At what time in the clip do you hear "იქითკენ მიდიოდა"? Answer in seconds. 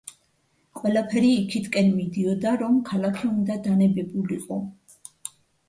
1.41-2.55